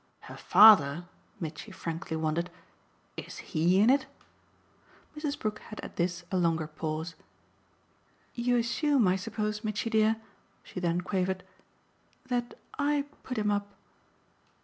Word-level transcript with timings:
"Her 0.21 0.35
father?" 0.37 1.05
Mitchy 1.39 1.71
frankly 1.71 2.17
wondered. 2.17 2.49
"Is 3.17 3.37
HE 3.37 3.79
in 3.81 3.91
it?" 3.91 4.07
Mrs. 5.15 5.37
Brook 5.37 5.59
had 5.59 5.79
at 5.81 5.95
this 5.97 6.23
a 6.31 6.37
longer 6.37 6.65
pause. 6.65 7.13
"You 8.33 8.57
assume, 8.57 9.07
I 9.07 9.15
suppose, 9.15 9.63
Mitchy 9.63 9.91
dear," 9.91 10.15
she 10.63 10.79
then 10.79 11.01
quavered 11.01 11.43
"that 12.29 12.55
I 12.79 13.05
put 13.21 13.37
him 13.37 13.51
up 13.51 13.75